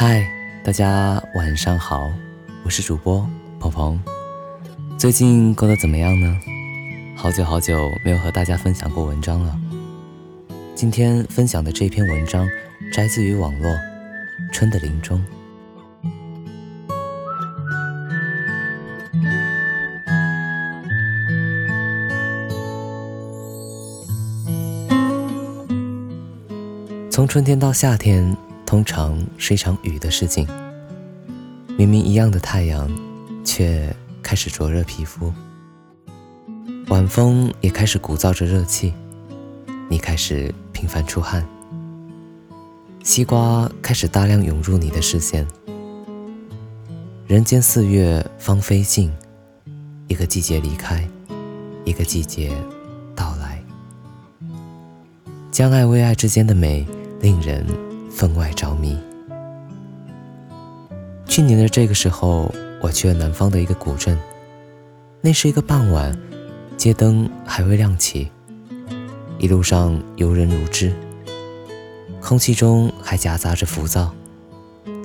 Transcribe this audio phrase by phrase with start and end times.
[0.00, 0.24] 嗨，
[0.62, 2.08] 大家晚上好，
[2.62, 3.28] 我是主播
[3.58, 4.00] 鹏鹏。
[4.96, 6.38] 最近过得怎么样呢？
[7.16, 9.58] 好久好久没有和大家分享过文章了。
[10.76, 12.48] 今天分享的这篇文章
[12.92, 13.68] 摘自于网络
[14.52, 15.18] 《春的林中》。
[27.10, 28.36] 从春天到夏天，
[28.68, 30.46] 通常是一场雨的事情。
[31.78, 32.86] 明明一样的太阳，
[33.42, 35.32] 却开始灼热皮肤。
[36.88, 38.92] 晚风也开始鼓噪着热气，
[39.88, 41.42] 你开始频繁出汗。
[43.02, 45.46] 西瓜开始大量涌入你的视线。
[47.26, 49.10] 人间四月芳菲尽，
[50.08, 51.08] 一个季节离开，
[51.86, 52.54] 一个季节
[53.16, 53.64] 到来。
[55.50, 56.86] 将爱为爱之间的美。
[57.20, 57.66] 令人
[58.18, 58.98] 分外着迷。
[61.24, 62.52] 去年的这个时候，
[62.82, 64.18] 我去了南方的一个古镇。
[65.20, 66.18] 那是一个傍晚，
[66.76, 68.28] 街灯还未亮起，
[69.38, 70.92] 一路上游人如织，
[72.20, 74.12] 空气中还夹杂着浮躁，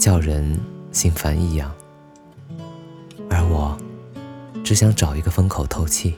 [0.00, 0.58] 叫人
[0.90, 1.72] 心烦意痒。
[3.30, 3.78] 而我，
[4.64, 6.12] 只想找一个风口透气。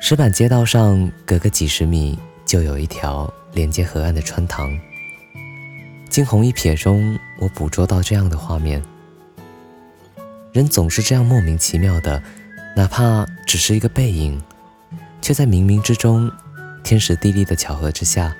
[0.00, 2.18] 石板街道上，隔个几十米。
[2.44, 4.78] 就有一条连接河岸的穿堂。
[6.10, 8.82] 惊鸿一瞥中，我捕捉到这样的画面：
[10.52, 12.22] 人总是这样莫名其妙的，
[12.76, 14.38] 哪怕只是一个背影，
[15.22, 16.30] 却在冥冥之中、
[16.84, 18.36] 天时地利的巧合之下，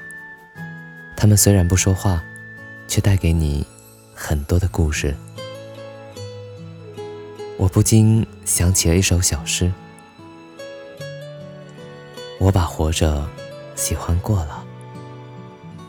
[1.17, 2.23] 他们虽然不说话，
[2.87, 3.67] 却带给你
[4.15, 5.17] 很多的故事。
[7.57, 9.73] 我不禁想起了一首小诗：
[12.39, 13.27] 我把活着。
[13.79, 14.65] 喜欢过了，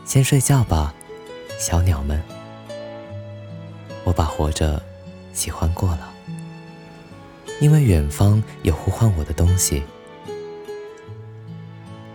[0.08, 0.94] 先睡觉吧，
[1.58, 2.18] 小鸟们。
[4.04, 4.82] 我把活着
[5.34, 6.10] 喜欢过了，
[7.60, 9.82] 因为远方有呼唤我的东西。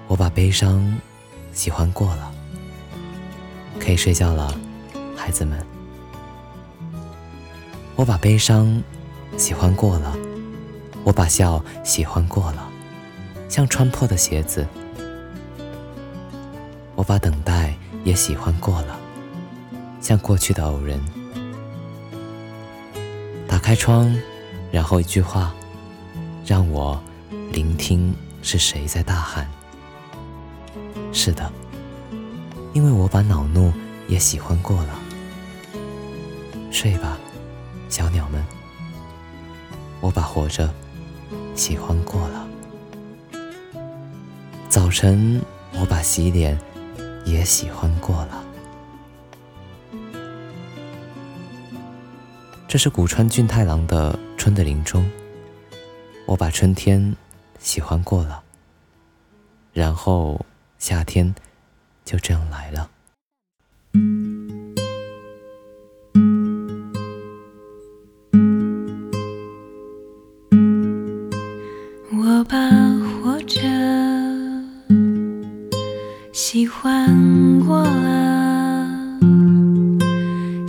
[0.07, 0.97] 我把悲伤
[1.53, 2.33] 喜欢过了，
[3.79, 4.59] 可以睡觉了，
[5.15, 5.63] 孩子们。
[7.95, 8.81] 我把悲伤
[9.37, 10.17] 喜欢过了，
[11.03, 12.67] 我把笑喜欢过了，
[13.47, 14.65] 像穿破的鞋子。
[16.95, 18.99] 我把等待也喜欢过了，
[20.01, 20.99] 像过去的偶人。
[23.47, 24.13] 打开窗，
[24.71, 25.53] 然后一句话，
[26.45, 27.01] 让我
[27.51, 29.49] 聆听是谁在大喊。
[31.13, 31.51] 是的，
[32.73, 33.71] 因为我把恼怒
[34.07, 34.99] 也喜欢过了。
[36.71, 37.17] 睡吧，
[37.87, 38.43] 小鸟们。
[40.01, 40.69] 我把活着
[41.55, 42.47] 喜欢过了。
[44.67, 45.39] 早晨，
[45.79, 46.59] 我把洗脸。
[47.25, 48.43] 也喜欢过了。
[52.67, 55.03] 这是古川俊太郎的《春的林中》。
[56.25, 57.15] 我把春天
[57.59, 58.41] 喜欢过了，
[59.73, 60.45] 然后
[60.79, 61.35] 夏天
[62.05, 62.89] 就这样来了。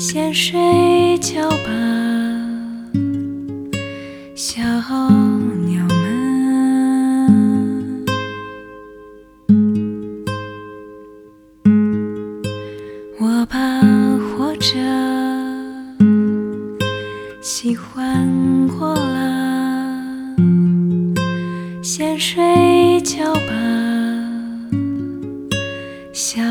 [0.07, 1.57] 先睡觉吧，
[4.37, 4.63] 小
[5.65, 8.05] 鸟们。
[13.19, 13.81] 我把
[14.21, 14.75] 活着
[17.41, 20.37] 喜欢过了，
[21.83, 23.41] 先睡觉吧。
[26.13, 26.43] 小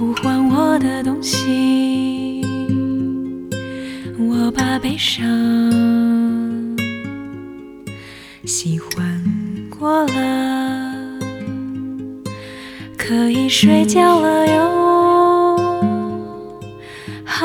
[0.00, 2.42] 呼唤我的东西，
[4.18, 5.22] 我把悲伤
[8.46, 9.22] 喜欢
[9.68, 10.94] 过了。
[12.96, 15.60] 可以睡觉了哟，
[17.22, 17.44] 孩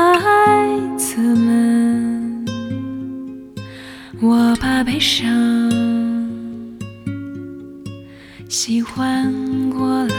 [0.95, 2.45] 子们，
[4.21, 5.29] 我把悲伤
[8.47, 9.29] 喜欢
[9.71, 10.15] 过了，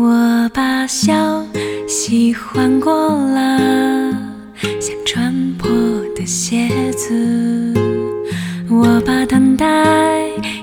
[0.00, 1.44] 我把笑
[1.88, 3.58] 喜欢过了，
[4.80, 5.68] 像穿破
[6.14, 7.74] 的鞋子。
[8.70, 9.66] 我把等待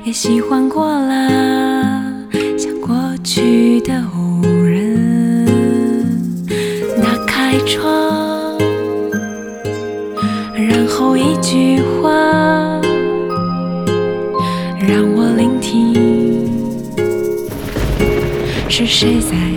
[0.05, 2.01] 也喜欢过了，
[2.57, 2.95] 像过
[3.25, 6.15] 去的无人。
[7.03, 8.57] 打开窗，
[10.53, 11.81] 然后一句
[18.97, 19.54] 谁在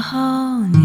[0.00, 0.77] 时候